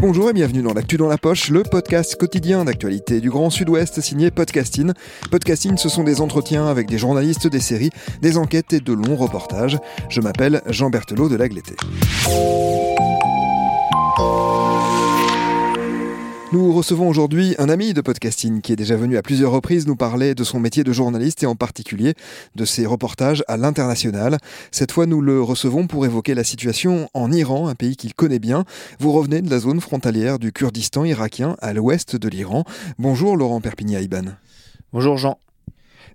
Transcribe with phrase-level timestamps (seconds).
[0.00, 4.00] Bonjour et bienvenue dans l'actu dans la poche, le podcast quotidien d'actualité du Grand Sud-Ouest
[4.00, 4.92] signé Podcasting.
[5.30, 7.90] Podcasting, ce sont des entretiens avec des journalistes des séries,
[8.22, 9.76] des enquêtes et de longs reportages.
[10.08, 11.74] Je m'appelle Jean Berthelot de l'Agleté.
[16.50, 19.96] Nous recevons aujourd'hui un ami de podcasting qui est déjà venu à plusieurs reprises nous
[19.96, 22.14] parler de son métier de journaliste et en particulier
[22.54, 24.38] de ses reportages à l'international.
[24.70, 28.38] Cette fois, nous le recevons pour évoquer la situation en Iran, un pays qu'il connaît
[28.38, 28.64] bien.
[28.98, 32.64] Vous revenez de la zone frontalière du Kurdistan irakien à l'ouest de l'Iran.
[32.98, 34.36] Bonjour Laurent Perpignan-Iban.
[34.94, 35.38] Bonjour Jean.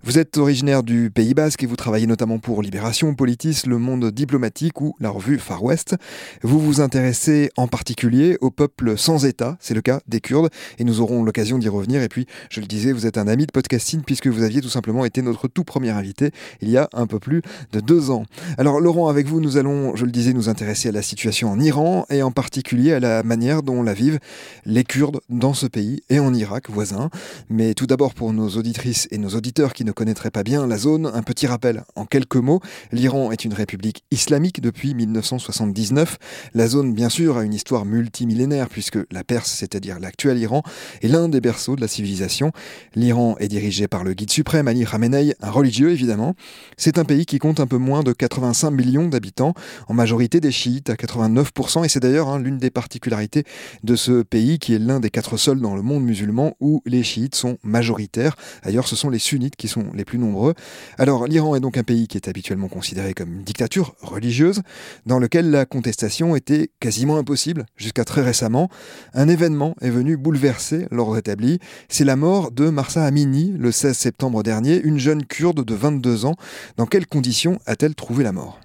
[0.06, 4.10] Vous êtes originaire du Pays Basque et vous travaillez notamment pour Libération, Politis, Le Monde
[4.10, 5.96] Diplomatique ou la revue Far West.
[6.42, 10.84] Vous vous intéressez en particulier au peuple sans État, c'est le cas des Kurdes, et
[10.84, 12.02] nous aurons l'occasion d'y revenir.
[12.02, 14.68] Et puis, je le disais, vous êtes un ami de podcasting puisque vous aviez tout
[14.68, 17.40] simplement été notre tout premier invité il y a un peu plus
[17.72, 18.26] de deux ans.
[18.58, 21.58] Alors, Laurent, avec vous, nous allons, je le disais, nous intéresser à la situation en
[21.58, 24.18] Iran et en particulier à la manière dont la vivent
[24.66, 27.08] les Kurdes dans ce pays et en Irak voisin.
[27.48, 30.76] Mais tout d'abord, pour nos auditrices et nos auditeurs qui ne connaîtrait pas bien la
[30.76, 32.60] zone, un petit rappel en quelques mots.
[32.92, 36.18] L'Iran est une république islamique depuis 1979.
[36.52, 40.62] La zone, bien sûr, a une histoire multimillénaire puisque la Perse, c'est-à-dire l'actuel Iran,
[41.02, 42.52] est l'un des berceaux de la civilisation.
[42.94, 46.34] L'Iran est dirigé par le guide suprême Ali Khamenei, un religieux évidemment.
[46.76, 49.54] C'est un pays qui compte un peu moins de 85 millions d'habitants,
[49.88, 53.44] en majorité des chiites à 89%, et c'est d'ailleurs hein, l'une des particularités
[53.82, 57.02] de ce pays qui est l'un des quatre seuls dans le monde musulman où les
[57.02, 58.36] chiites sont majoritaires.
[58.62, 60.54] Ailleurs, ce sont les sunnites qui sont les plus nombreux.
[60.98, 64.62] Alors l'Iran est donc un pays qui est habituellement considéré comme une dictature religieuse,
[65.06, 68.68] dans lequel la contestation était quasiment impossible jusqu'à très récemment.
[69.12, 71.58] Un événement est venu bouleverser l'ordre établi,
[71.88, 76.24] c'est la mort de Marsa Amini le 16 septembre dernier, une jeune kurde de 22
[76.24, 76.36] ans.
[76.76, 78.63] Dans quelles conditions a-t-elle trouvé la mort?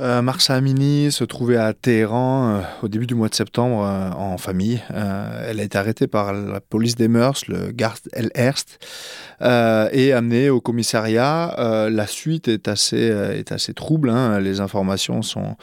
[0.00, 4.10] Euh, Marsa Amini se trouvait à Téhéran euh, au début du mois de septembre euh,
[4.12, 4.82] en famille.
[4.88, 8.78] elle a été arrêtée par la police des mœurs, le Gard El Erst,
[9.40, 11.88] et amenée au commissariat.
[11.90, 14.10] la suite est assez, est assez trouble.
[14.10, 14.40] Hein.
[14.40, 15.56] Les informations sont,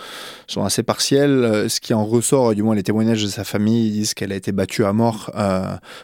[0.47, 1.65] sont assez partielles.
[1.69, 4.51] Ce qui en ressort, du moins les témoignages de sa famille, disent qu'elle a été
[4.51, 5.31] battue à mort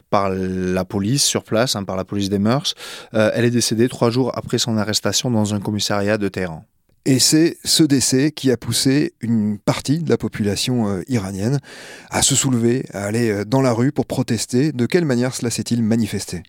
[0.09, 2.75] par la police sur place, hein, par la police des mœurs.
[3.11, 6.65] elle est décédée trois jours après son arrestation dans un commissariat de Téhéran.
[7.05, 11.59] Et c'est ce décès qui a poussé une partie de la population euh, iranienne
[12.09, 14.71] à se soulever, à aller euh, dans la rue pour protester.
[14.71, 16.43] De quelle manière cela s'est-il manifesté?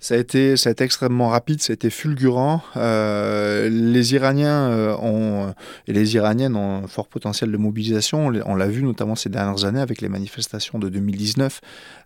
[0.00, 2.62] Ça a, été, ça a été extrêmement rapide, ça a été fulgurant.
[2.76, 5.54] Euh, les Iraniens euh, ont,
[5.86, 8.32] et les Iraniennes ont un fort potentiel de mobilisation.
[8.46, 11.60] On l'a vu notamment ces dernières années avec les manifestations de 2019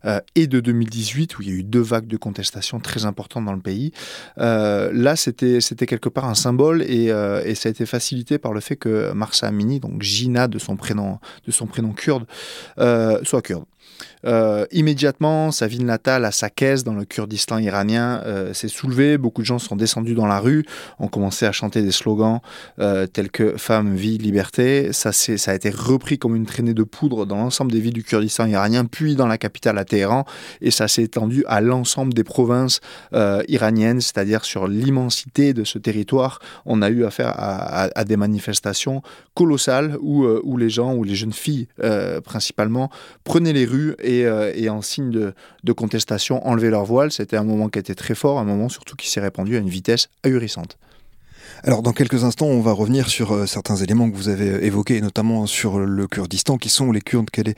[0.04, 3.44] euh, et de 2018 où il y a eu deux vagues de contestation très importantes
[3.44, 3.93] dans le pays.
[4.38, 8.53] Euh, là, c'était quelque part un symbole et, euh, et, ça a été facilité par
[8.53, 12.27] le fait que Marsa Amini, donc Gina de son prénom, de son prénom kurde,
[13.22, 13.65] soit kurde.
[14.27, 19.19] Euh, immédiatement, sa ville natale, à sa caisse dans le Kurdistan iranien, euh, s'est soulevée.
[19.19, 20.65] Beaucoup de gens sont descendus dans la rue,
[20.99, 22.41] ont commencé à chanter des slogans
[22.78, 24.93] euh, tels que Femme, vie, liberté.
[24.93, 28.04] Ça, ça a été repris comme une traînée de poudre dans l'ensemble des villes du
[28.04, 30.25] Kurdistan iranien, puis dans la capitale à Téhéran,
[30.60, 32.81] et ça s'est étendu à l'ensemble des provinces
[33.49, 36.41] iraniennes, c'est-à-dire sur l'immensité de ce territoire.
[36.66, 39.03] On a eu affaire à, des manifestations
[39.34, 41.69] colossales où, où les gens, où les jeunes filles
[42.25, 42.91] principalement,
[43.25, 47.11] prenaient les rues et euh, et, en signe de, contestation enlever leur voile.
[47.11, 49.69] C'était un moment qui était très fort, un moment surtout qui s'est répandu à une
[49.69, 50.78] vitesse ahurissante.
[51.62, 54.65] Alors dans quelques instants, on va revenir sur euh, certains éléments que vous avez euh,
[54.65, 57.57] évoqués, notamment sur le Kurdistan, qui sont les Kurdes, quel est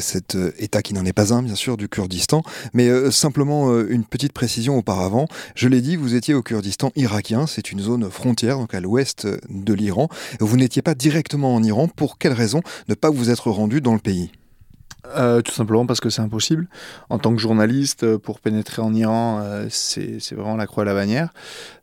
[0.00, 2.42] cet État qui n'en est pas un, bien sûr, du Kurdistan.
[2.74, 7.72] Mais simplement une petite précision auparavant, je l'ai dit, vous étiez au Kurdistan irakien, c'est
[7.72, 10.08] une zone frontière, donc à l'ouest de l'Iran.
[10.40, 13.94] Vous n'étiez pas directement en Iran, pour quelle raison ne pas vous être rendu dans
[13.94, 14.30] le pays?
[15.16, 16.68] Euh, tout simplement parce que c'est impossible.
[17.10, 20.86] En tant que journaliste, euh, pour pénétrer en Iran, euh, c'est vraiment la croix à
[20.86, 21.30] la bannière.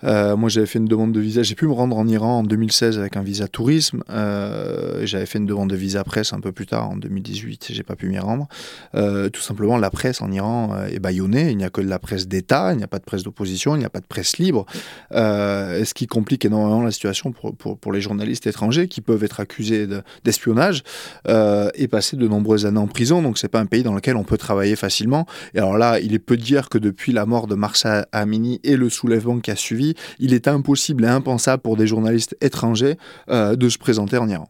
[0.03, 1.43] moi, j'avais fait une demande de visa.
[1.43, 4.03] J'ai pu me rendre en Iran en 2016 avec un visa tourisme.
[4.07, 7.67] j'avais fait une demande de visa presse un peu plus tard, en 2018.
[7.71, 8.47] J'ai pas pu m'y rendre.
[8.93, 11.51] tout simplement, la presse en Iran est bâillonnée.
[11.51, 12.71] Il n'y a que de la presse d'État.
[12.73, 13.75] Il n'y a pas de presse d'opposition.
[13.75, 14.65] Il n'y a pas de presse libre.
[15.11, 19.87] ce qui complique énormément la situation pour, pour, les journalistes étrangers qui peuvent être accusés
[20.23, 20.83] d'espionnage
[21.27, 24.23] et passer de nombreuses années en prison donc c'est pas un pays dans lequel on
[24.23, 25.25] peut travailler facilement.
[25.53, 28.77] Et alors là, il est peu dire que depuis la mort de Marsa Amini et
[28.77, 32.97] le soulèvement qui a suivi, il est impossible et impensable pour des journalistes étrangers
[33.29, 34.49] euh, de se présenter en Iran.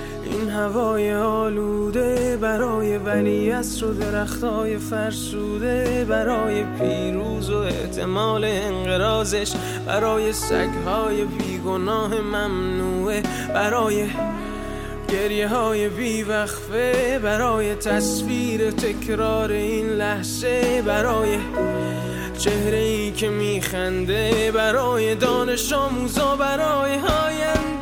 [0.25, 9.51] این هوای آلوده برای ولی و درختای فرسوده برای پیروز و احتمال انقرازش
[9.87, 13.23] برای سگهای بیگناه ممنوعه
[13.53, 14.07] برای
[15.09, 21.37] گریه های بیوقفه برای تصویر تکرار این لحظه برای
[22.37, 27.80] چهره ای که میخنده برای دانش آموزا برای آینده.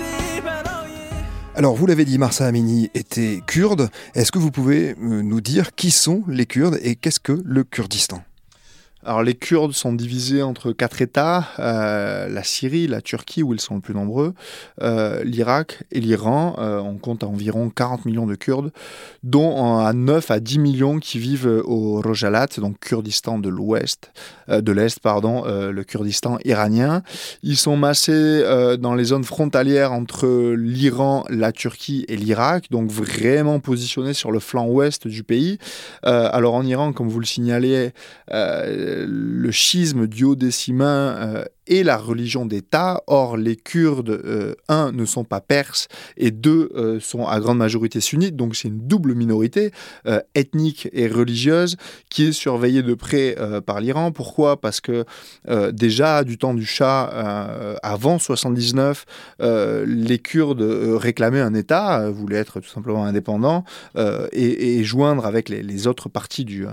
[1.59, 3.89] Alors, vous l'avez dit, Marsa Amini était kurde.
[4.15, 7.65] Est-ce que vous pouvez euh, nous dire qui sont les Kurdes et qu'est-ce que le
[7.65, 8.23] Kurdistan?
[9.09, 13.59] Alors les Kurdes sont divisés entre quatre États, euh, la Syrie, la Turquie où ils
[13.59, 14.35] sont le plus nombreux,
[14.83, 16.57] euh, l'Irak et l'Iran.
[16.59, 18.71] Euh, on compte environ 40 millions de Kurdes,
[19.23, 24.11] dont à 9 à 10 millions qui vivent au Rojalat, donc Kurdistan de l'Ouest,
[24.47, 27.01] de l'Est, pardon, le Kurdistan iranien.
[27.41, 28.43] Ils sont massés
[28.79, 34.39] dans les zones frontalières entre l'Iran, la Turquie et l'Irak, donc vraiment positionnés sur le
[34.39, 35.57] flanc ouest du pays.
[36.03, 37.91] alors en Iran, comme vous le signalez,
[39.07, 43.03] le schisme duodécimain euh, et la religion d'État.
[43.07, 45.87] Or, les Kurdes, euh, un, ne sont pas perses
[46.17, 48.35] et deux, euh, sont à grande majorité sunnites.
[48.35, 49.71] Donc, c'est une double minorité
[50.07, 51.77] euh, ethnique et religieuse
[52.09, 53.35] qui est surveillée de près
[53.65, 54.11] par l'Iran.
[54.11, 54.59] Pourquoi?
[54.59, 55.05] Parce que
[55.71, 59.05] déjà, du temps du Shah, avant 79,
[59.39, 63.63] les Kurdes réclamaient un État, voulaient être tout simplement indépendants
[64.31, 66.65] et, joindre avec les, autres parties du,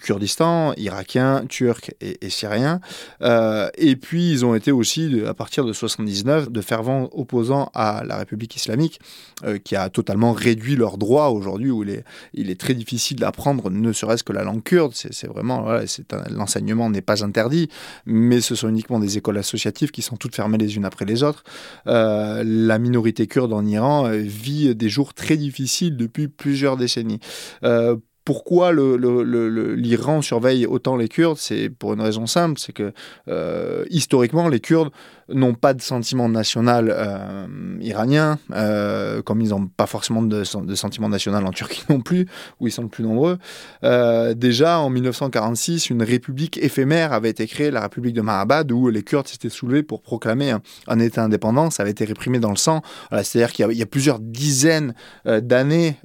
[0.00, 2.80] Kurdistan, irakiens, turcs et, et syriens.
[3.20, 8.16] et puis, ils ont été aussi, à partir de 79, de fervents opposants à la
[8.16, 9.00] République islamique,
[9.44, 13.92] euh, qui a totalement réduit leurs droits aujourd'hui, où il est, très difficile d'apprendre, ne
[13.92, 14.92] serait-ce que la langue kurde.
[14.94, 15.66] C'est vraiment,
[16.30, 17.68] l'enseignement n'est pas interdit,
[18.06, 21.22] mais ce sont uniquement des écoles associatives qui sont toutes fermées les unes après les
[21.22, 21.44] autres.
[21.86, 27.20] Euh, la minorité kurde en Iran euh, vit des jours très difficiles depuis plusieurs décennies
[28.24, 32.92] pourquoi l'Iran surveille autant les Kurdes C'est pour une raison simple, c'est que
[33.28, 34.90] euh, historiquement, les Kurdes
[35.28, 37.46] n'ont pas de sentiment national euh,
[37.80, 42.26] iranien, euh, comme ils n'ont pas forcément de, sentiment national en Turquie non plus,
[42.60, 43.38] où ils sont le plus nombreux.
[44.34, 49.02] déjà, en 1946, une république éphémère avait été créée, la république de Mahabad, où les
[49.02, 50.54] Kurdes s'étaient soulevés pour proclamer
[50.88, 51.70] un, État indépendant.
[51.70, 52.80] Ça avait été réprimé dans le sang.
[53.10, 54.94] C'est-à-dire qu'il y, a plusieurs dizaines
[55.26, 55.96] d'années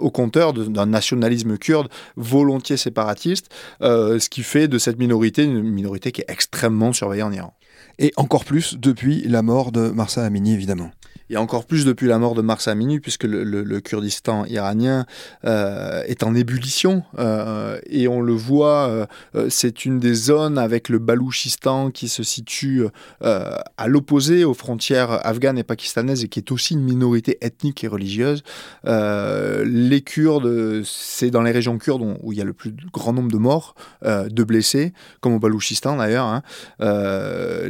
[0.00, 1.25] au compteur d'un national
[1.58, 3.50] kurde volontiers séparatiste,
[3.82, 7.54] euh, ce qui fait de cette minorité une minorité qui est extrêmement surveillée en Iran.
[7.98, 10.90] Et encore plus depuis la mort de Marsa Amini, évidemment
[11.30, 15.06] et encore plus depuis la mort de Mars Amini, puisque le, Kurdistan iranien
[15.44, 17.02] euh, est en ébullition.
[17.18, 18.88] Euh, et on le voit,
[19.34, 22.86] euh, c'est une des zones avec le Balouchistan qui se situe
[23.20, 27.88] à l'opposé aux frontières afghanes et pakistanaises et qui est aussi une minorité ethnique et
[27.88, 28.42] religieuse.
[28.84, 33.30] les Kurdes, c'est dans les régions kurdes où, il y a le plus grand nombre
[33.30, 36.26] de morts, de blessés, comme au Balouchistan d'ailleurs.
[36.26, 36.42] Hein.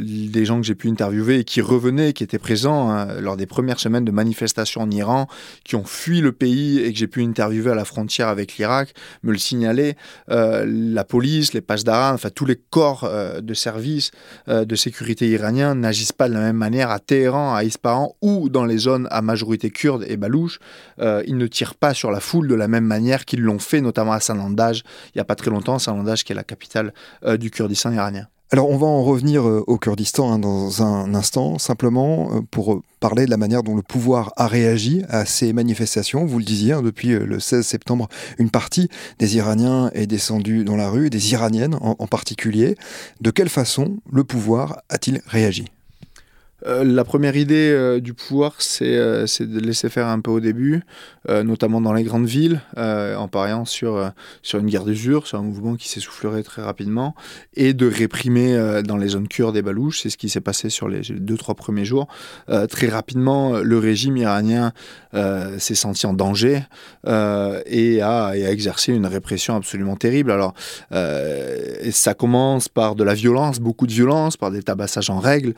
[0.01, 3.46] des gens que j'ai pu interviewer et qui revenaient, qui étaient présents hein, lors des
[3.47, 5.27] premières semaines de manifestations en Iran,
[5.63, 8.93] qui ont fui le pays et que j'ai pu interviewer à la frontière avec l'Irak,
[9.23, 9.95] me le signaler.
[10.29, 14.11] Euh, la police, les Pasdaran, enfin tous les corps euh, de service
[14.47, 18.49] euh, de sécurité iraniens n'agissent pas de la même manière à Téhéran, à Ispahan ou
[18.49, 20.59] dans les zones à majorité kurde et balouche.
[20.99, 24.11] ils ne tirent pas sur la foule de la même manière qu'ils l'ont fait, notamment
[24.11, 26.93] à Saint-Landage, il n'y a pas très longtemps, Saint-Landage qui est la capitale
[27.39, 28.27] du Kurdistan iranien.
[28.49, 32.75] Alors on va en revenir euh, au Kurdistan hein, dans un instant, simplement euh, pour
[32.75, 36.25] euh, parler de la manière dont le pouvoir a réagi à ces manifestations.
[36.25, 38.87] Vous le disiez, hein, depuis le 16 septembre, une partie
[39.19, 42.77] des Iraniens est descendue dans la rue, des Iraniennes en particulier.
[43.19, 45.65] De quelle façon le pouvoir a-t-il réagi?
[46.65, 50.39] Euh, la première idée euh, du pouvoir, euh, c'est de laisser faire un peu au
[50.39, 50.81] début,
[51.29, 54.13] notamment dans les grandes villes, en pariant sur,
[54.53, 57.15] une guerre d'usure, sur un mouvement qui s'essoufflerait très rapidement,
[57.53, 60.03] et de réprimer dans les zones kurdes et balouches.
[60.03, 62.07] C'est ce qui s'est passé sur les deux, trois premiers jours.
[62.69, 64.71] très rapidement, le régime iranien
[65.11, 66.61] s'est senti en danger
[67.05, 70.31] et a, exercé une répression absolument terrible.
[70.31, 70.53] Alors,
[71.91, 75.55] ça commence par de la violence, beaucoup de violence, par des tabassages en règle.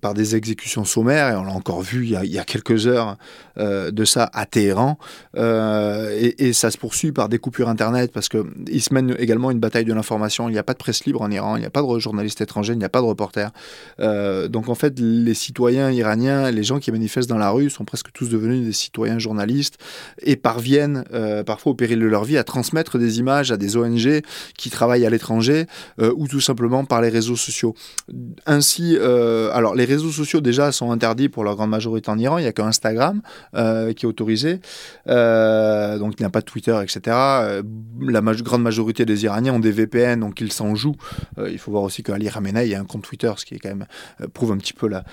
[0.00, 3.16] Par des exécutions sommaires, et on l'a encore vu il y a, quelques heures
[3.58, 4.98] euh, de ça à Téhéran,
[5.36, 9.60] euh, et, ça se poursuit par des coupures Internet, parce qu'il se mène également une
[9.60, 11.70] bataille de l'information, il n'y a pas de presse libre en Iran, il n'y a
[11.70, 13.50] pas de journalistes étrangers, il n'y a pas de reporters.
[13.98, 18.12] donc en fait, les citoyens iraniens, les gens qui manifestent dans la rue sont presque
[18.12, 19.78] tous devenus des citoyens journalistes,
[20.22, 21.04] et parviennent,
[21.46, 24.22] parfois au péril de leur vie, à transmettre des images à des ONG
[24.56, 25.66] qui travaillent à l'étranger,
[26.00, 27.74] ou tout simplement par les réseaux sociaux.
[28.46, 28.96] Ainsi,
[29.62, 32.38] alors les réseaux sociaux déjà sont interdits pour la grande majorité en Iran.
[32.38, 33.22] Il n'y a que Instagram
[33.54, 34.60] euh, qui est autorisé.
[35.06, 37.00] Euh, donc il n'y a pas de Twitter, etc.
[37.08, 37.62] Euh,
[38.00, 40.96] la grande majorité des Iraniens ont des VPN, donc ils s'en jouent.
[41.38, 43.58] il faut voir aussi qu'Ali Khamenei a un compte Twitter, ce qui
[44.34, 45.04] prouve un petit peu la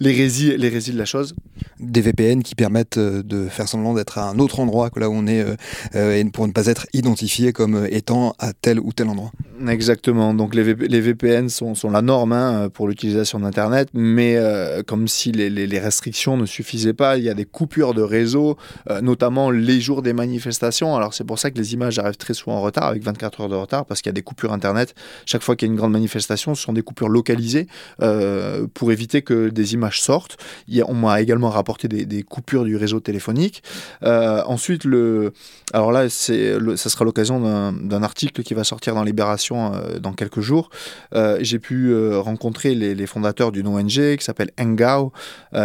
[0.00, 1.34] l'hérésie, l'hérésie de la chose.
[1.80, 5.08] Des VPN qui permettent euh, de faire semblant d'être à un autre endroit que là
[5.08, 5.56] où on est, euh,
[5.94, 9.30] euh, pour ne pas être identifié comme étant à tel ou tel endroit.
[9.68, 10.34] Exactement.
[10.34, 14.38] Donc les, les VPN sont, sont, la norme hein, pour l'utilisation d'Internet, mais
[14.86, 18.56] comme si les, les, restrictions ne suffisaient pas, il y a des coupures de réseau,
[19.02, 20.94] notamment les jours des manifestations.
[20.96, 23.48] Alors c'est pour ça que les images arrivent très souvent en retard, avec 24 heures
[23.48, 24.94] de retard, parce qu'il y a des coupures Internet.
[25.26, 27.66] Chaque fois qu'il y a une grande manifestation, ce sont des coupures localisées
[28.74, 30.36] pour éviter que des images sortent.
[30.86, 33.62] on m'a également rapporté des, coupures du réseau téléphonique.
[34.02, 35.32] Euh, ensuite, le,
[35.72, 40.12] alors là, c'est, ça sera l'occasion d'un, article qui va sortir dans Libération euh, dans
[40.12, 40.70] quelques jours.
[41.14, 45.12] Euh, j'ai pu rencontrer les, fondateurs d'une ONG qui s'appelle Engao,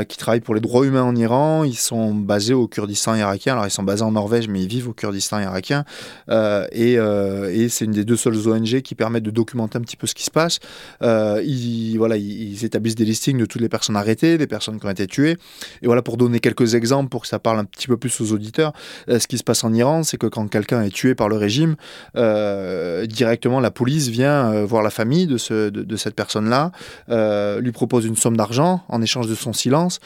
[0.08, 1.64] qui travaille pour les droits humains en Iran.
[1.64, 3.54] Ils sont basés au Kurdistan irakien.
[3.54, 5.84] Alors, ils sont basés en Norvège, mais ils vivent au Kurdistan irakien.
[6.30, 6.98] Et,
[7.70, 10.24] c'est une des deux seules ONG qui permettent de documenter un petit peu ce qui
[10.24, 10.60] se passe.
[11.02, 14.90] ils, voilà, ils établissent des listings de toutes les personnes arrêtées des personnes qui ont
[14.92, 15.38] été tuées.
[15.82, 18.32] Et voilà, pour donner quelques exemples, pour que ça parle un petit peu plus aux
[18.32, 18.74] auditeurs,
[19.10, 21.36] euh, ce qui se passe en Iran, c'est que quand quelqu'un est tué par le
[21.36, 21.76] régime,
[22.16, 26.72] euh, directement la police vient euh, voir la famille de, ce, de, cette personne-là,
[27.60, 30.00] lui propose une somme d'argent en échange de son silence.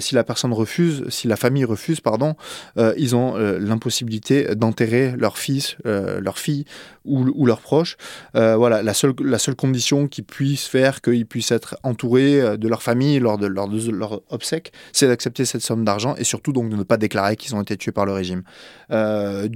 [0.00, 2.34] si la personne refuse, si la famille refuse, pardon,
[2.76, 6.64] ils ont l'impossibilité d'enterrer leur fils, leur fille
[7.04, 7.96] ou, ou leurs proches.
[8.34, 12.82] voilà, la seule, la seule condition qui puisse faire qu'ils puissent être entourés de leur
[12.82, 16.76] famille lors de de leur obsèque, c'est d'accepter cette somme d'argent et surtout donc de
[16.76, 18.42] ne pas déclarer qu'ils ont été tués par le régime.
[18.90, 19.48] Euh,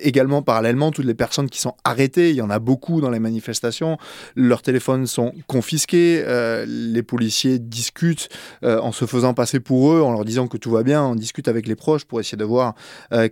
[0.00, 3.18] également, parallèlement, toutes les personnes qui sont arrêtées, il y en a beaucoup dans les
[3.18, 3.98] manifestations,
[4.34, 8.28] leurs téléphones sont confisqués, euh, les policiers discutent
[8.64, 11.14] euh, en se faisant passer pour eux, en leur disant que tout va bien, on
[11.14, 12.74] discute avec les proches pour essayer de voir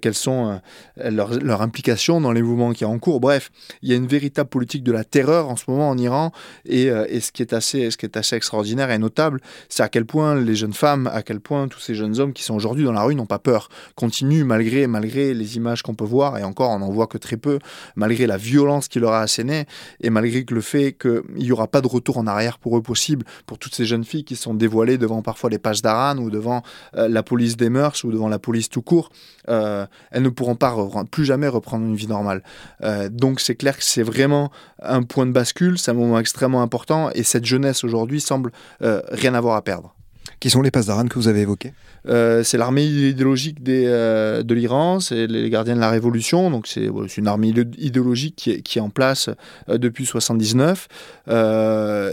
[0.00, 0.60] quelles sont
[0.96, 3.20] leurs, implications dans les mouvements qui sont en cours.
[3.20, 3.50] Bref,
[3.82, 6.32] il y a une véritable politique de la terreur en ce moment en Iran
[6.64, 9.88] et, et ce, qui est assez, ce qui est assez extraordinaire et notable, c'est à
[9.88, 12.84] quel point les jeunes femmes, à quel point tous ces jeunes hommes qui sont aujourd'hui
[12.84, 16.44] dans la rue n'ont pas peur, continuent malgré, malgré les images qu'on peut voir, et
[16.44, 17.58] encore on n'en voit que très peu,
[17.96, 19.66] malgré la violence qui leur a asséné,
[20.00, 23.24] et malgré le fait qu'il n'y aura pas de retour en arrière pour eux possible,
[23.46, 26.62] pour toutes ces jeunes filles qui sont dévoilées devant parfois les pages d'Aran ou devant
[26.96, 29.10] euh, la police des mœurs ou devant la police tout court,
[29.48, 30.74] euh, elles ne pourront pas
[31.10, 32.42] plus jamais reprendre une vie normale.
[32.82, 34.50] Euh, donc c'est clair que c'est vraiment
[34.82, 39.34] un point de bascule, c'est un moment extrêmement important, et cette jeunesse aujourd'hui semble rien
[39.34, 39.89] avoir à perdre.
[40.38, 41.72] Qui sont les passes d'Aran que vous avez évoquées
[42.08, 46.66] euh, c'est l'armée idéologique des, euh, de l'Iran, c'est les gardiens de la révolution, donc
[46.66, 49.28] c'est une armée idéologique qui est, qui est en place
[49.68, 50.88] euh, depuis 79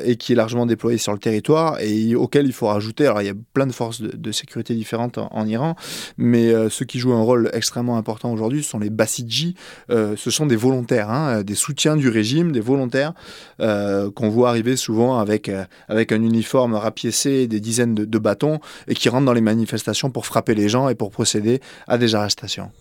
[0.06, 3.26] et qui est largement déployée sur le territoire et auquel il faut rajouter, alors il
[3.26, 5.76] y a plein de forces de, sécurité différentes en, Iran,
[6.18, 9.56] mais ceux qui jouent un rôle extrêmement important aujourd'hui sont les Basiji,
[9.90, 13.14] ce sont des volontaires, hein, des soutiens du régime, des volontaires
[13.58, 15.50] qu'on voit arriver souvent avec,
[15.88, 20.26] avec un uniforme rapiécé, des dizaines de, bâtons et qui rentrent dans les manifestations pour
[20.26, 22.72] frapper les gens et pour procéder à des arrestations.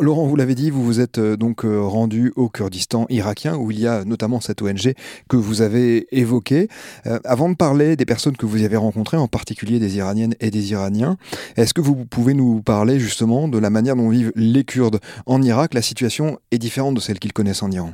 [0.00, 3.70] Laurent, vous l'avez dit, vous vous êtes euh, donc euh, rendu au Kurdistan irakien où
[3.70, 4.92] il y a notamment cette ONG
[5.28, 6.68] que vous avez évoquée.
[7.06, 10.34] Euh, avant de parler des personnes que vous y avez rencontrées, en particulier des Iraniennes
[10.40, 11.16] et des Iraniens,
[11.56, 15.40] est-ce que vous pouvez nous parler justement de la manière dont vivent les Kurdes en
[15.42, 15.74] Irak?
[15.74, 17.92] La situation est différente de celle qu'ils connaissent en Iran.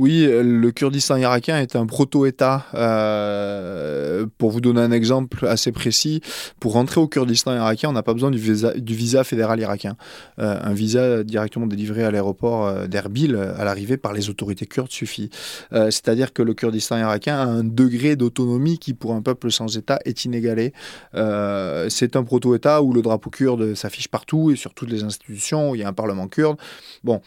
[0.00, 2.64] Oui, le Kurdistan irakien est un proto-État.
[2.72, 6.22] Euh, pour vous donner un exemple assez précis,
[6.58, 9.98] pour rentrer au Kurdistan irakien, on n'a pas besoin du visa, fédéral irakien.
[10.38, 14.90] Euh, un visa directement délivré à l'aéroport euh, d'Erbil à l'arrivée par les autorités kurdes
[14.90, 15.28] suffit.
[15.70, 19.98] C'est-à-dire que le Kurdistan irakien a un degré d'autonomie qui, pour un peuple sans État,
[20.06, 20.72] est inégalé.
[21.12, 25.74] C'est un proto-État où le drapeau kurde s'affiche partout et sur toutes les institutions, où
[25.74, 26.56] il y a un parlement kurde.
[27.04, 27.20] Bon,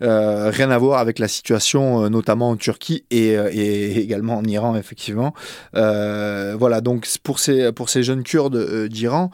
[0.00, 5.32] rien à voir avec la situation notamment en Turquie et, euh, également en Iran, effectivement.
[5.74, 9.30] Euh, voilà, donc pour ces, pour ces jeunes Kurdes euh, d'Iran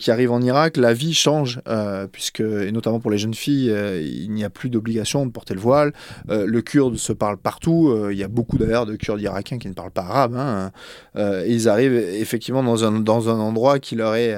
[0.00, 1.60] qui arrivent en Irak, la vie change,
[2.10, 3.72] puisque, et notamment pour les jeunes filles,
[4.02, 5.92] il n'y a plus d'obligation de porter le voile.
[6.28, 7.94] le kurde se parle partout.
[8.10, 10.34] il y a beaucoup d'ailleurs de Kurdes irakiens qui ne parlent pas arabe.
[10.36, 10.72] Hein.
[11.46, 14.36] ils arrivent effectivement dans un, dans un endroit qui leur est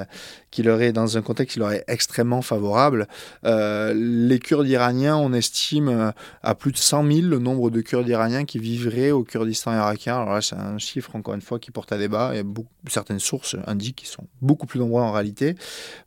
[0.51, 3.07] qui leur est dans un contexte qui leur est extrêmement favorable.
[3.45, 6.13] Les Kurdes iraniens, on estime
[6.43, 10.17] à plus de 100 000 le nombre de Kurdes iraniens qui vivraient au Kurdistan irakien.
[10.17, 12.35] Alors là, c'est un chiffre, encore une fois, qui porte à débat.
[12.35, 12.43] Et
[12.89, 15.55] certaines sources indiquent qu'ils sont beaucoup plus nombreux en réalité.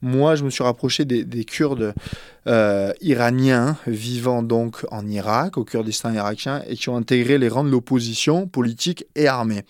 [0.02, 1.94] Moi, je me suis rapproché des, Kurdes
[2.48, 7.64] euh, iraniens vivant donc en Irak, au Kurdistan irakien, et qui ont intégré les rangs
[7.64, 9.64] de l'opposition politique et armée.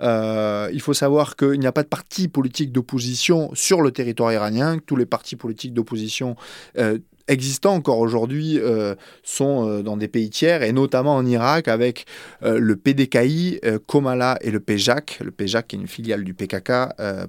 [0.00, 4.32] Euh, il faut savoir qu'il n'y a pas de parti politique d'opposition sur le territoire
[4.32, 4.78] iranien.
[4.78, 6.36] Tous les partis politiques d'opposition
[6.78, 6.98] euh,
[7.30, 12.06] existants encore aujourd'hui euh, sont dans des pays tiers et notamment en Irak avec
[12.42, 15.20] le PDKI, Komala et le PJAK.
[15.24, 16.72] Le PJAK est une filiale du PKK,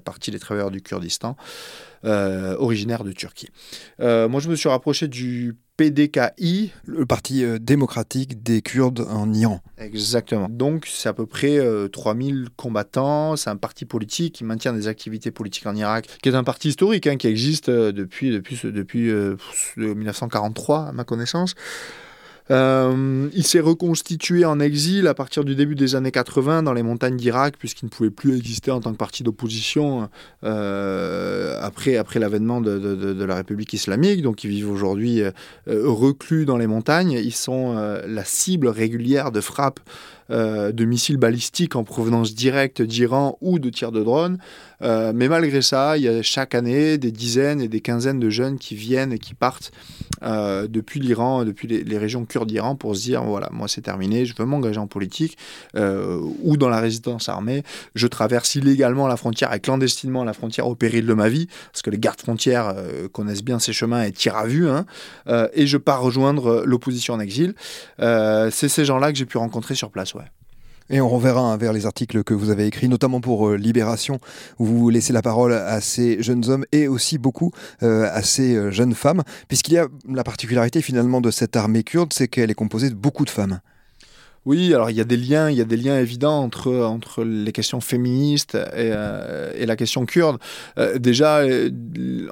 [0.04, 1.36] Parti des travailleurs du Kurdistan.
[2.04, 3.48] Originaire de Turquie.
[3.98, 6.72] moi, je me suis rapproché du PDKI.
[6.84, 9.60] Le Parti euh, démocratique des Kurdes en Iran.
[9.78, 10.48] Exactement.
[10.48, 11.58] Donc c'est à peu près
[11.90, 13.36] 3000 euh, combattants.
[13.36, 16.68] C'est un parti politique qui maintient des activités politiques en Irak, qui est un parti
[16.68, 19.10] historique, hein, qui existe euh, depuis, depuis, depuis
[19.76, 21.54] 1943 à ma connaissance.
[22.50, 26.82] Euh, il s'est reconstitué en exil à partir du début des années 80 dans les
[26.82, 30.08] montagnes d'Irak, puisqu'il ne pouvait plus exister en tant que parti d'opposition
[30.44, 34.22] euh, après, après l'avènement de, la République islamique.
[34.22, 35.32] Donc ils vivent aujourd'hui euh,
[35.66, 37.12] reclus dans les montagnes.
[37.12, 37.74] Ils sont
[38.06, 39.80] la cible régulière de frappes
[40.30, 44.38] de missiles balistiques en provenance directe d'Iran ou de tirs de drones.
[44.82, 48.30] Euh, mais malgré ça, il y a chaque année des dizaines et des quinzaines de
[48.30, 49.70] jeunes qui viennent et qui partent
[50.22, 54.26] euh, depuis l'Iran, depuis les, régions kurdes d'Iran pour se dire voilà, moi c'est terminé,
[54.26, 55.38] je veux m'engager en politique
[55.76, 57.62] euh, ou dans la résistance armée.
[57.94, 61.82] Je traverse illégalement la frontière et clandestinement la frontière au péril de ma vie, parce
[61.82, 62.74] que les gardes frontières
[63.12, 64.84] connaissent bien ces chemins et tirent à vue, hein,
[65.52, 67.54] et je pars rejoindre l'opposition en exil.
[67.98, 70.14] c'est ces gens-là que j'ai pu rencontrer sur place.
[70.92, 74.20] Et on reverra vers les articles que vous avez écrits, notamment pour euh, Libération,
[74.58, 77.50] où vous laissez la parole à ces jeunes hommes et aussi beaucoup
[77.82, 81.82] euh, à ces euh, jeunes femmes, puisqu'il y a la particularité finalement de cette armée
[81.82, 83.60] kurde, c'est qu'elle est composée de beaucoup de femmes.
[84.44, 87.22] Oui, alors il y a des liens, il y a des liens évidents entre, entre
[87.22, 90.38] les questions féministes et, euh, la question kurde.
[90.78, 91.70] Euh, déjà, euh,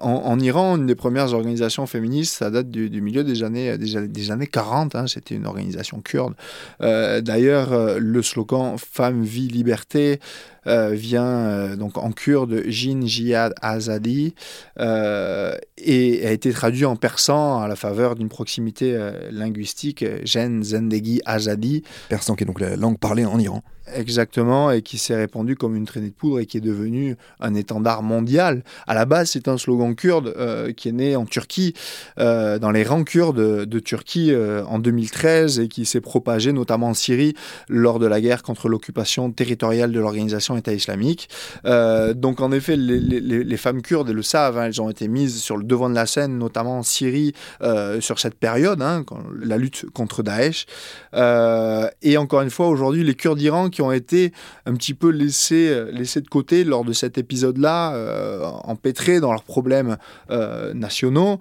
[0.01, 4.49] en, Iran, une des premières organisations féministes, ça date du, milieu des années, des années
[4.49, 6.35] 40, hein, c'était une organisation kurde.
[6.81, 10.18] D'ailleurs, le slogan Femme, vie, liberté
[10.66, 14.35] vient donc en kurde Jin Jihad Azadi
[14.79, 18.99] et a été traduit en persan à la faveur d'une proximité
[19.31, 23.62] linguistique, Jen Zendegi Azadi, persan qui est donc la langue parlée en Iran.
[23.94, 27.55] Exactement, et qui s'est répandu comme une traînée de poudre et qui est devenu un
[27.55, 28.62] étendard mondial.
[28.87, 31.74] À la base, c'est un slogan kurde euh, qui est né en Turquie,
[32.18, 36.88] euh, dans les rangs kurdes de Turquie euh, en 2013 et qui s'est propagé notamment
[36.88, 37.35] en Syrie
[37.68, 41.29] lors de la guerre contre l'occupation territoriale de l'organisation État islamique.
[41.64, 45.64] donc en effet, les, femmes kurdes le savent, hein, elles ont été mises sur le
[45.64, 47.33] devant de la scène, notamment en Syrie,
[48.00, 49.05] sur cette période, hein,
[49.40, 50.66] la lutte contre Daesh.
[52.03, 54.33] et encore une fois, aujourd'hui, les Kurdes d'Iran qui ont été
[54.66, 59.33] un petit peu laissés, euh, laissés de côté lors de cet épisode-là, euh, empêtrés dans
[59.33, 59.97] leurs problèmes
[60.31, 61.38] euh, nationaux.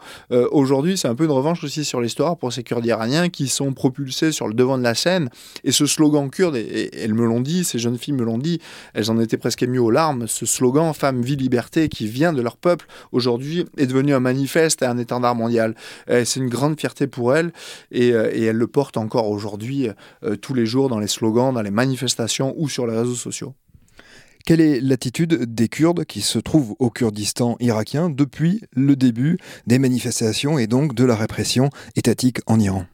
[0.51, 3.73] Aujourd'hui, c'est un peu une revanche aussi sur l'histoire pour ces Kurdes iraniens qui sont
[3.73, 5.29] propulsés sur le devant de la scène.
[5.63, 8.59] Et ce slogan kurde, et, elles me l'ont dit, ces jeunes filles me l'ont dit,
[8.93, 12.41] elles en étaient presque émues aux larmes, ce slogan Femme, vie, liberté qui vient de
[12.41, 15.75] leur peuple, aujourd'hui est devenu un manifeste et un étendard mondial.
[16.07, 17.51] C'est une grande fierté pour elles
[17.91, 19.89] et elles le portent encore aujourd'hui
[20.41, 23.53] tous les jours dans les slogans, dans les manifestations ou sur les réseaux sociaux.
[24.45, 29.37] Quelle est l'attitude des Kurdes qui se trouvent au Kurdistan irakien depuis le début
[29.67, 32.85] des manifestations et donc de la répression étatique en Iran?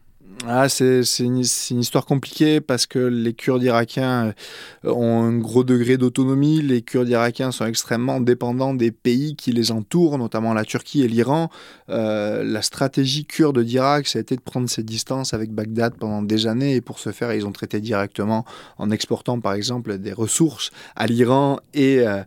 [0.47, 4.34] Ah, c'est une, une, histoire compliquée parce que les Kurdes irakiens
[4.86, 6.62] euh, ont un gros degré d'autonomie.
[6.62, 11.08] Les Kurdes irakiens sont extrêmement dépendants des pays qui les entourent, notamment la Turquie et
[11.08, 11.49] l'Iran.
[11.89, 16.21] Euh, la stratégie kurde d'Irak, ça a été de prendre ses distances avec Bagdad pendant
[16.21, 18.45] des années et pour ce faire, ils ont traité directement
[18.77, 22.21] en exportant par exemple des ressources à l'Iran et, euh,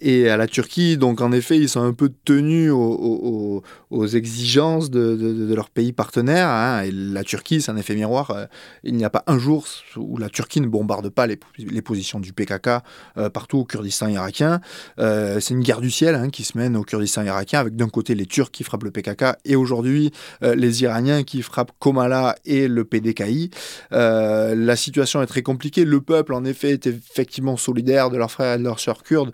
[0.00, 0.96] et à la Turquie.
[0.96, 3.62] Donc en effet, ils sont un peu tenus aux,
[4.06, 6.48] exigences de, leur pays partenaire.
[6.48, 6.82] Hein.
[6.82, 8.30] Et la Turquie, c'est un effet miroir.
[8.30, 8.46] Euh,
[8.82, 11.36] il n'y a pas un jour où la Turquie ne bombarde pas les,
[11.82, 12.82] positions du PKK
[13.16, 14.60] euh, partout au Kurdistan irakien.
[14.98, 17.88] Euh, c'est une guerre du ciel hein, qui se mène au Kurdistan irakien avec d'un
[17.88, 20.10] côté les Turcs qui frappent le PKK et aujourd'hui
[20.42, 23.50] les Iraniens qui frappent Komala et le PDKI.
[23.90, 25.84] la situation est très compliquée.
[25.84, 29.32] Le peuple, en effet, est effectivement solidaire de leurs frères et de leurs sœurs kurdes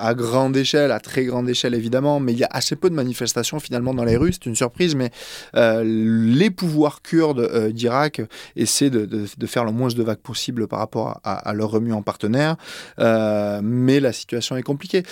[0.00, 2.94] à grande échelle, à très grande échelle évidemment, mais il y a assez peu de
[2.94, 5.10] manifestations finalement dans les rues, c'est une surprise, mais
[5.54, 8.22] euh, les pouvoirs kurdes euh, d'Irak
[8.56, 12.56] essaient de, faire le moins de vagues possible par rapport à, leur remu en partenaire,
[12.98, 15.02] euh, mais la situation est compliquée.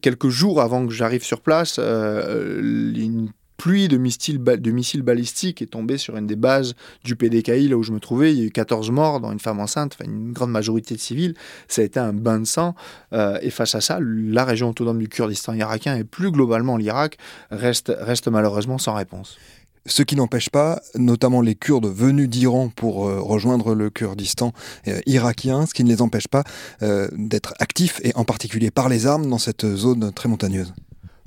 [0.00, 6.16] quelques jours avant que j'arrive sur place, une pluie de missiles, balistiques est tombée sur
[6.16, 8.32] une des bases du PDKI, là où je me trouvais.
[8.32, 11.00] Il y a eu 14 morts, dont une femme enceinte, enfin une grande majorité de
[11.00, 11.34] civils.
[11.68, 12.74] Ça a été un bain de sang.
[13.12, 17.18] Euh, et face à ça, la région autonome du Kurdistan irakien et plus globalement l'Irak
[17.50, 19.38] reste, reste malheureusement sans réponse.
[19.88, 24.52] Ce qui n'empêche pas, notamment les Kurdes venus d'Iran pour euh, rejoindre le Kurdistan
[24.88, 26.42] euh, irakien, ce qui ne les empêche pas
[27.12, 30.74] d'être actifs et en particulier par les armes dans cette zone très montagneuse.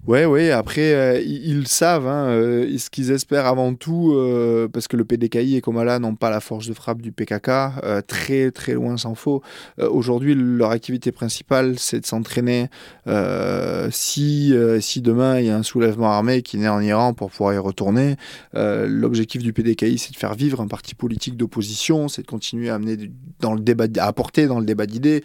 [0.07, 4.87] Ouais, ouais, après, euh, ils, savent hein, euh, ce qu'ils espèrent avant tout, euh, parce
[4.87, 7.51] que le PDKI et Komala n'ont pas la force de frappe du PKK,
[8.07, 9.41] très très loin s'en faut.
[9.77, 12.69] Aujourd'hui, leur activité principale, c'est de s'entraîner.
[13.91, 17.53] si, si demain il y a un soulèvement armé qui naît en Iran pour pouvoir
[17.53, 18.15] y retourner,
[18.53, 22.75] l'objectif du PDKI, c'est de faire vivre un parti politique d'opposition, c'est de continuer à
[22.75, 25.23] amener dans le débat, à apporter dans le débat d'idées.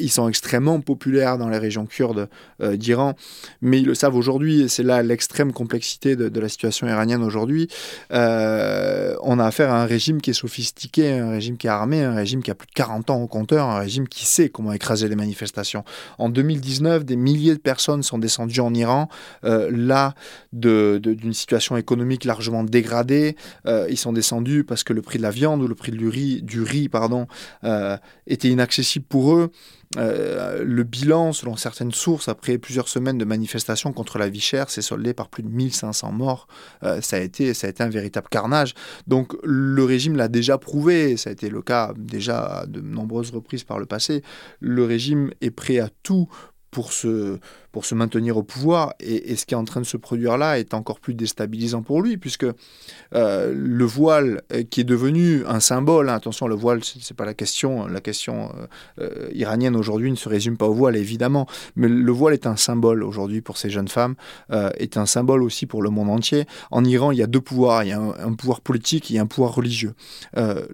[0.00, 2.28] ils sont extrêmement populaires dans les régions kurdes
[2.60, 3.14] d'Iran,
[3.60, 4.14] mais ils le savent
[4.62, 7.68] et c'est là l'extrême complexité de, la situation iranienne aujourd'hui,
[8.12, 12.02] euh, on a affaire à un régime qui est sophistiqué, un régime qui est armé,
[12.02, 14.72] un régime qui a plus de 40 ans au compteur, un régime qui sait comment
[14.72, 15.84] écraser les manifestations.
[16.18, 19.08] En 2019, des milliers de personnes sont descendues en Iran,
[19.44, 20.14] euh, là,
[20.52, 23.36] d'une situation économique largement dégradée.
[23.66, 26.62] Euh, ils sont descendus parce que le prix de la viande ou le prix du
[26.62, 27.26] riz, pardon,
[28.26, 29.50] était inaccessible pour eux.
[29.96, 34.70] Euh, le bilan, selon certaines sources, après plusieurs semaines de manifestations contre la vie chère,
[34.70, 36.46] s'est soldé par plus de 1500 morts.
[36.82, 38.74] Euh, ça, a été, ça a été un véritable carnage.
[39.06, 43.64] Donc le régime l'a déjà prouvé, ça a été le cas déjà de nombreuses reprises
[43.64, 44.22] par le passé.
[44.60, 46.28] Le régime est prêt à tout
[46.70, 47.38] pour se,
[47.74, 48.94] pour se maintenir au pouvoir.
[49.00, 52.02] Et, ce qui est en train de se produire là est encore plus déstabilisant pour
[52.02, 52.46] lui, puisque
[53.14, 57.24] euh, le voile, euh, qui est devenu un symbole, hein, attention, le voile, c'est pas
[57.24, 58.52] la question, la question
[59.00, 62.54] euh, iranienne aujourd'hui ne se résume pas au voile, évidemment, mais le voile est un
[62.54, 64.14] symbole aujourd'hui pour ces jeunes femmes,
[64.78, 66.44] est un symbole aussi pour le monde entier.
[66.70, 69.26] En Iran, il y a deux pouvoirs, il y a un, pouvoir politique et un
[69.26, 69.94] pouvoir religieux.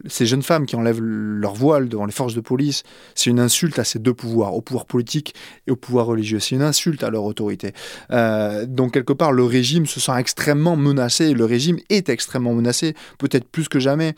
[0.07, 2.83] ces jeunes femmes qui enlèvent leur voile devant les forces de police,
[3.15, 5.35] c'est une insulte à ces deux pouvoirs, au pouvoir politique
[5.67, 6.41] et au pouvoir religieux.
[6.41, 7.73] C'est une insulte à leur autorité.
[8.11, 11.33] Euh, donc quelque part, le régime se sent extrêmement menacé.
[11.33, 14.15] Le régime est extrêmement menacé, peut-être plus que jamais,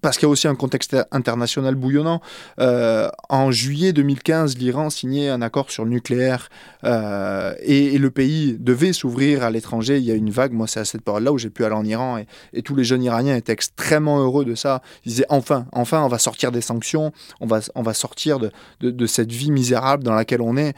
[0.00, 2.20] parce qu'il y a aussi un contexte international bouillonnant.
[2.58, 6.48] Euh, en juillet 2015, l'Iran signait un accord sur le nucléaire
[6.84, 9.98] euh, et, le pays devait s'ouvrir à l'étranger.
[9.98, 11.84] Il y a une vague, moi c'est à cette période-là où j'ai pu aller en
[11.84, 12.18] Iran
[12.52, 14.82] et, tous les jeunes Iraniens étaient extrêmement heureux de ça.
[15.04, 18.50] Ils disaient enfin, enfin on va sortir des sanctions, on va, on va sortir de,
[18.80, 20.74] de, cette vie misérable dans laquelle on est.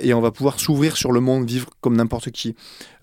[0.00, 2.54] Et on va pouvoir s'ouvrir sur le monde, vivre comme n'importe qui.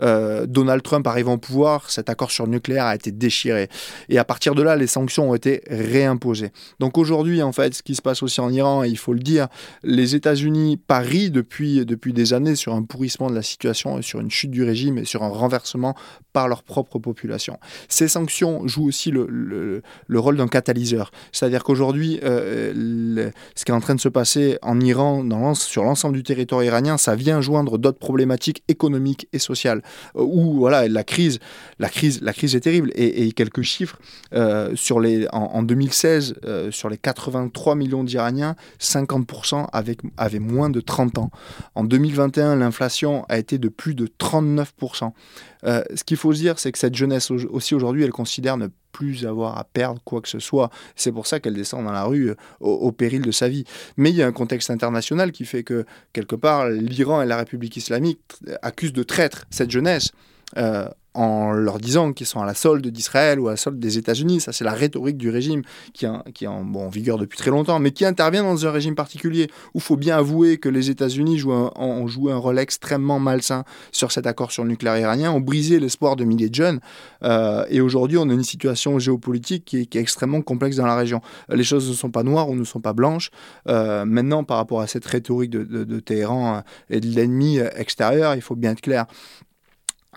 [0.02, 3.70] Euh, Donald Trump arrive au pouvoir, cet accord sur le nucléaire a été déchiré.
[4.10, 6.52] Et à partir de là, les sanctions ont été réimposées.
[6.80, 9.20] Donc aujourd'hui, en fait, ce qui se passe aussi en Iran, et il faut le
[9.20, 9.48] dire,
[9.84, 14.32] les États-Unis parient depuis, depuis des années sur un pourrissement de la situation, sur une
[14.32, 15.96] chute du régime et sur un renversement
[16.34, 17.60] par leur propre population.
[17.88, 21.12] Ces sanctions jouent aussi le, le, rôle d'un catalyseur.
[21.32, 25.24] C'est-à-dire qu'aujourd'hui, euh, ce qui est en train de se passer en Iran,
[25.56, 29.82] sur l'ensemble du territoire, iranien, ça vient joindre d'autres problématiques économiques et sociales
[30.16, 31.40] euh, où voilà la crise,
[31.80, 32.92] la crise, la crise est terrible.
[32.96, 34.00] Et, quelques chiffres
[34.34, 40.70] euh, sur les en, 2016 euh, sur les 83 millions d'Iraniens, 50% avaient, avaient moins
[40.70, 41.32] de 30 ans.
[41.76, 45.12] En 2021, l'inflation a été de plus de 39%.
[45.64, 49.58] ce qu'il faut dire, c'est que cette jeunesse aussi aujourd'hui, elle considère ne plus avoir
[49.58, 50.70] à perdre quoi que ce soit.
[50.96, 53.66] C'est pour ça qu'elle descend dans la rue au, péril de sa vie.
[53.98, 57.36] Mais il y a un contexte international qui fait que, quelque part, l'Iran et la
[57.36, 58.22] République islamique
[58.62, 60.12] accusent de traître cette jeunesse.
[60.56, 63.97] Euh, en leur disant qu'ils sont à la solde d'Israël ou à la solde des
[63.97, 64.41] États-Unis.
[64.41, 65.62] Ça, c'est la rhétorique du régime
[65.93, 69.47] qui, est en, bon, vigueur depuis très longtemps, mais qui intervient dans un régime particulier
[69.73, 74.12] où il faut bien avouer que les États-Unis ont joué un rôle extrêmement malsain sur
[74.12, 76.80] cet accord sur le nucléaire iranien, ont brisé l'espoir de milliers de jeunes.
[77.23, 81.21] Euh, et aujourd'hui, on a une situation géopolitique qui est, extrêmement complexe dans la région.
[81.49, 83.32] Les choses ne sont pas noires ou ne sont pas blanches.
[83.69, 88.41] Euh, maintenant, par rapport à cette rhétorique de, de Téhéran et de l'ennemi extérieur, il
[88.41, 89.06] faut bien être clair.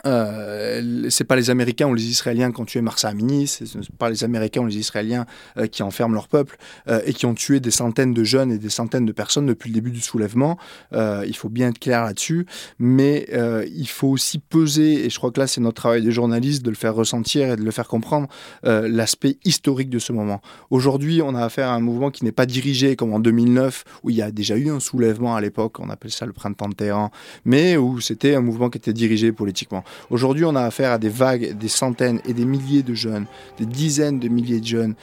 [0.06, 3.66] Euh, c'est pas les Américains ou les Israéliens qui ont tué Marsa Amini, c'est
[3.98, 6.56] pas les Américains ou les Israéliens euh, qui enferment leur peuple
[6.88, 9.70] euh, et qui ont tué des centaines de jeunes et des centaines de personnes depuis
[9.70, 10.58] le début du soulèvement.
[10.92, 12.46] Euh, il faut bien être clair là-dessus,
[12.78, 13.26] mais
[13.74, 16.70] il faut aussi peser, et je crois que là c'est notre travail de journaliste de
[16.70, 18.28] le faire ressentir et de le faire comprendre,
[18.62, 20.40] l'aspect historique de ce moment.
[20.70, 24.10] Aujourd'hui, on a affaire à un mouvement qui n'est pas dirigé comme en 2009, où
[24.10, 26.74] il y a déjà eu un soulèvement à l'époque, on appelle ça le printemps de
[26.74, 27.10] Téhéran,
[27.44, 29.84] mais où c'était un mouvement qui était dirigé politiquement.
[30.10, 33.26] Aujourd'hui, on a affaire à des vagues, des centaines et des milliers de jeunes,
[33.58, 34.94] des dizaines de milliers de jeunes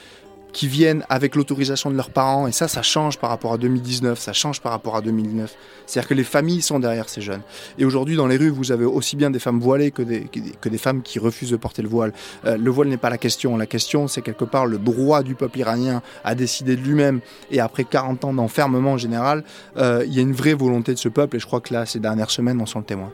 [0.56, 2.46] qui viennent avec l'autorisation de leurs parents.
[2.46, 5.54] Et ça, ça change par rapport à 2019, ça change par rapport à 2009.
[5.84, 7.42] C'est-à-dire que les familles sont derrière ces jeunes.
[7.78, 11.02] Et aujourd'hui, dans les rues, vous avez aussi bien des femmes voilées que des, femmes
[11.02, 12.14] qui refusent de porter le voile.
[12.46, 13.58] Euh, le voile n'est pas la question.
[13.58, 17.20] La question, c'est quelque part le droit du peuple iranien à décider de lui-même.
[17.50, 19.44] Et après 40 ans d'enfermement en général,
[19.76, 21.36] euh, il y a une vraie volonté de ce peuple.
[21.36, 23.12] Et je crois que là, ces dernières semaines, on sont le témoin.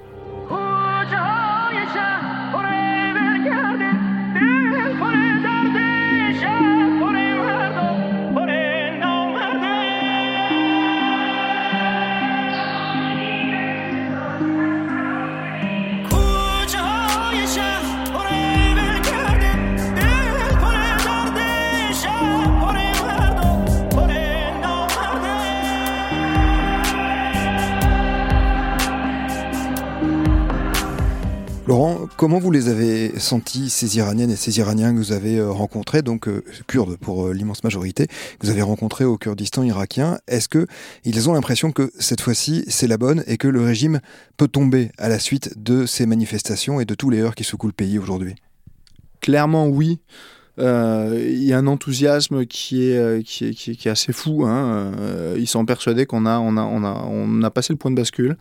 [31.64, 35.53] Laurent, comment vous les avez sentis, ces Iraniennes et ces Iraniens que vous avez euh,
[35.53, 40.18] rencontrés, donc euh, kurdes pour euh, l'immense majorité, que vous avez rencontrés au Kurdistan irakien
[40.27, 40.66] Est-ce que
[41.05, 44.01] ils ont l'impression que cette fois-ci c'est la bonne et que le régime
[44.37, 47.68] peut tomber à la suite de ces manifestations et de tous les heures qui secouent
[47.68, 48.35] le pays aujourd'hui?
[49.20, 50.01] Clairement oui.
[50.59, 54.44] Il y a un enthousiasme qui est, qui est, qui est, assez fou.
[54.44, 54.92] Hein.
[55.37, 57.96] ils sont persuadés qu'on a, on a, on a, on a passé le point de
[57.96, 58.37] bascule.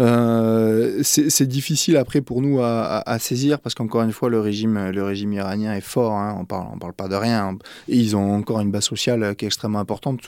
[0.00, 5.02] Euh, c'est difficile après pour nous à, saisir parce qu'encore une fois le régime, le
[5.02, 6.12] régime iranien est fort.
[6.12, 7.56] Hein, on parle, on parle pas de rien.
[7.88, 10.20] Et ils ont encore une base sociale qui est extrêmement importante,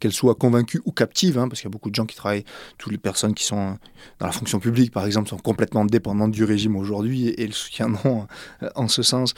[0.00, 2.44] qu'elles soient convaincues ou captives, hein, parce qu'il y a beaucoup de gens qui travaillent,
[2.78, 3.78] toutes les personnes qui sont
[4.18, 8.26] dans la fonction publique par exemple sont complètement dépendantes du régime aujourd'hui et, le soutiendront
[8.62, 9.34] euh, en ce sens.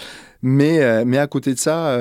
[0.46, 1.98] Mais, euh, mais à côté de ça,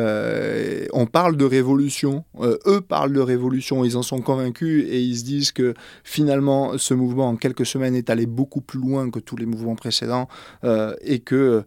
[0.92, 2.26] on parle de révolution.
[2.42, 3.86] eux parlent de révolution.
[3.86, 7.96] Ils en sont convaincus et ils se disent que finalement ce mouvement en quelque semaine
[7.96, 10.28] est allé beaucoup plus loin que tous les mouvements précédents
[10.64, 11.64] euh, et que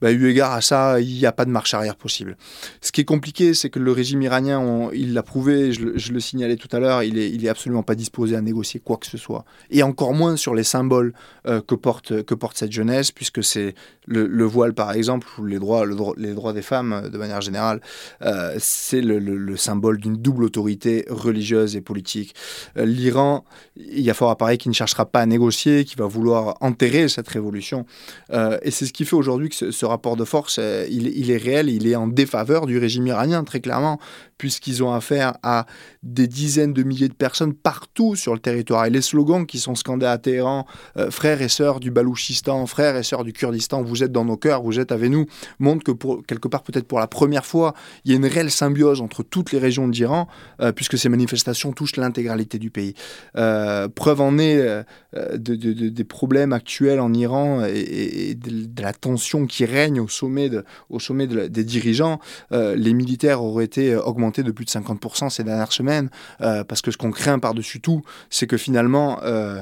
[0.00, 2.36] bah, eu égard à ça, il n'y a pas de marche arrière possible.
[2.80, 6.56] Ce qui est compliqué, c'est que le régime iranien, il l'a prouvé, je, le signalais
[6.56, 9.44] tout à l'heure, il n'est est absolument pas disposé à négocier quoi que ce soit.
[9.70, 11.12] Et encore moins sur les symboles
[11.46, 12.12] euh, que, porte,
[12.54, 13.74] cette jeunesse, puisque c'est
[14.06, 15.84] le, voile, par exemple, ou les droits,
[16.16, 17.80] les droits des femmes, euh, de manière générale,
[18.22, 22.34] euh, c'est le, le, symbole d'une double autorité religieuse et politique.
[22.76, 23.44] L'Iran,
[23.76, 26.56] il y a fort à parier qu'il ne cherchera pas à négocier, qu'il va vouloir
[26.60, 27.86] enterrer cette révolution.
[28.30, 31.68] et c'est ce qui fait aujourd'hui que ce rapport de force, euh, il, est réel,
[31.68, 33.98] il est en défaveur du régime iranien, très clairement,
[34.38, 35.66] puisqu'ils ont affaire à
[36.02, 38.86] des dizaines de milliers de personnes partout sur le territoire.
[38.86, 42.96] Et les slogans qui sont scandés à Téhéran, euh, frères et sœurs du Balouchistan, frères
[42.96, 45.26] et sœurs du Kurdistan, vous êtes dans nos cœurs, vous êtes avec nous,
[45.58, 47.74] montrent que pour, quelque part, peut-être pour la première fois,
[48.04, 50.28] il y a une réelle symbiose entre toutes les régions d'Iran,
[50.60, 52.94] euh, puisque ces manifestations touchent l'intégralité du pays.
[53.34, 60.08] preuve en est des problèmes actuels en Iran et, de, la tension qui règne au
[60.08, 62.20] sommet, des dirigeants,
[62.52, 66.10] euh, les militaires auraient été augmentés de plus de 50% ces dernières semaines,
[66.40, 69.60] euh, parce que ce qu'on craint par-dessus tout, c'est que finalement, euh,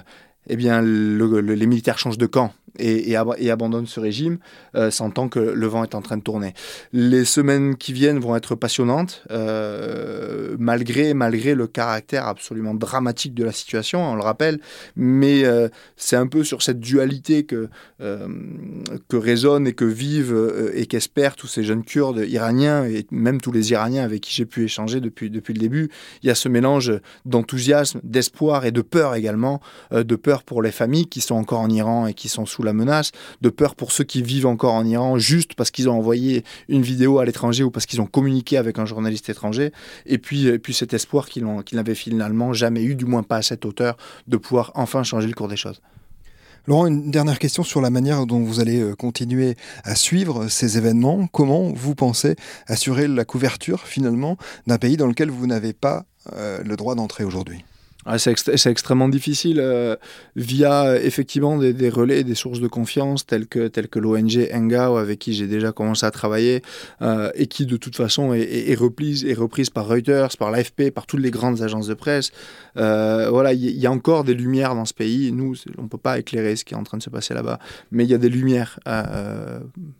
[0.49, 4.39] eh bien, les militaires changent de camp et, abandonne ce régime,
[4.75, 6.55] euh, sentant que le vent est en train de tourner.
[6.93, 13.45] Les semaines qui viennent vont être passionnantes, euh, malgré, malgré le caractère absolument dramatique de
[13.45, 14.61] la situation, on le rappelle,
[14.97, 20.87] mais euh, c'est un peu sur cette dualité que, que résonnent et que vivent et
[20.87, 24.65] qu'espèrent tous ces jeunes Kurdes iraniens et même tous les Iraniens avec qui j'ai pu
[24.65, 25.91] échanger depuis, depuis le début.
[26.23, 26.93] Il y a ce mélange
[27.25, 29.61] d'enthousiasme, d'espoir et de peur également,
[29.93, 32.75] de peur pour les familles qui sont encore en Iran et qui sont sous la
[32.75, 36.45] menace, de peur pour ceux qui vivent encore en Iran juste parce qu'ils ont envoyé
[36.69, 39.73] une vidéo à l'étranger ou parce qu'ils ont communiqué avec un journaliste étranger,
[40.05, 43.65] et puis, puis cet espoir qu'ils n'avaient finalement jamais eu, du moins pas à cette
[43.65, 45.81] hauteur, de pouvoir enfin changer le cours des choses.
[46.67, 50.77] Laurent, une dernière question sur la manière dont vous allez euh, continuer à suivre ces
[50.77, 51.29] événements.
[51.29, 52.35] Comment vous pensez
[52.67, 57.23] assurer la couverture finalement d'un pays dans lequel vous n'avez pas euh, le droit d'entrer
[57.23, 57.65] aujourd'hui?
[58.19, 59.97] C'est, extrêmement difficile euh,
[60.37, 65.47] via effectivement des, relais, des sources de confiance telles que, l'ONG Engao avec qui j'ai
[65.47, 66.62] déjà commencé à travailler
[67.03, 70.90] euh, et qui de toute façon est, est, reprise, est reprise par Reuters, par l'AFP,
[70.90, 72.31] par toutes les grandes agences de presse.
[72.77, 75.33] Euh, voilà, il y, a encore des lumières dans ce pays.
[75.33, 77.59] Nous, on ne peut pas éclairer ce qui est en train de se passer là-bas,
[77.90, 78.79] mais il y a des lumières,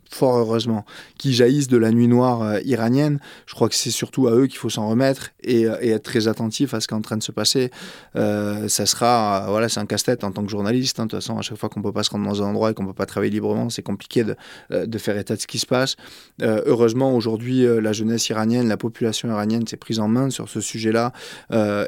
[0.09, 0.85] fort heureusement,
[1.17, 3.19] qui jaillissent de la nuit noire iranienne.
[3.47, 6.27] Je crois que c'est surtout à eux qu'il faut s'en remettre et, et être très
[6.27, 7.71] attentif à ce qui est en train de se passer.
[8.15, 10.99] Euh, ça sera, voilà, c'est un casse-tête en tant que journaliste.
[10.99, 11.05] Hein.
[11.05, 12.73] de toute façon, à chaque fois qu'on peut pas se rendre dans un endroit et
[12.73, 14.35] qu'on peut pas travailler librement, c'est compliqué de,
[14.71, 15.95] euh, de, faire état de ce qui se passe.
[16.41, 20.61] Euh, heureusement, aujourd'hui, la jeunesse iranienne, la population iranienne s'est prise en main sur ce
[20.61, 21.11] sujet-là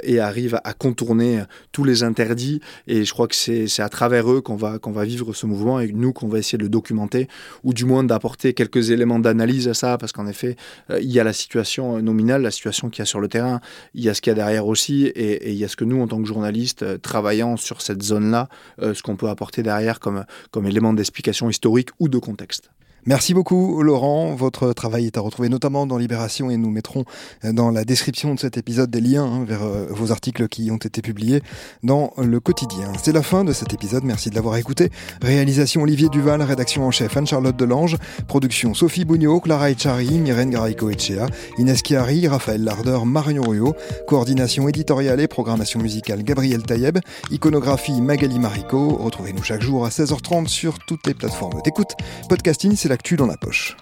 [0.03, 2.61] et arrive à, contourner tous les interdits.
[2.87, 5.79] Et je crois que c'est à travers eux qu'on va, qu'on va vivre ce mouvement
[5.79, 7.27] et nous qu'on va essayer de le documenter
[7.63, 10.55] ou du moins d'apporter quelques éléments d'analyse à ça parce qu'en effet,
[10.89, 13.61] il y a la situation nominale, la situation qu'il y a sur le terrain,
[13.93, 15.85] il y a ce qu'il y a derrière aussi et il y a ce que
[15.85, 18.49] nous, en tant que journalistes, euh, travaillant sur cette zone-là,
[18.81, 22.71] euh, ce qu'on peut apporter derrière comme élément d'explication historique ou de contexte.
[23.09, 27.05] Merci beaucoup Laurent, votre travail est à retrouver notamment dans Libération et nous mettrons
[27.43, 30.69] euh, dans la description de cet épisode des liens hein, vers euh, vos articles qui
[30.69, 31.41] ont été publiés
[31.81, 32.93] dans le quotidien.
[33.01, 34.91] C'est la fin de cet épisode, merci de l'avoir écouté.
[35.23, 41.25] Réalisation Olivier Duval, rédaction en chef Anne-Charlotte Delange, production Sophie Bougnot, Clara Echari, Myrène Garaïco-Echea,
[41.57, 43.73] Inès Chiari, Raphaël Lardeur, Marion Ruot,
[44.07, 46.99] coordination éditoriale et programmation musicale Gabriel Taïeb,
[47.31, 48.97] iconographie Magali Marico.
[48.97, 51.93] Retrouvez-nous chaque jour à 16h30 sur toutes les plateformes d'écoute.
[52.29, 53.77] Podcasting, c'est l'actu dans la poche.